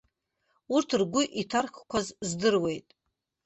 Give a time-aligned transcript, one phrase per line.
[0.73, 2.87] Урҭ ргәы иҭаркқәаз здыруеит.